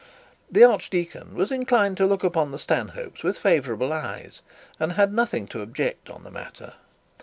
[0.51, 4.41] The archdeacon was inclined to look upon the Stanhopes with favourable eyes,
[4.79, 6.73] and had nothing to object on the matter.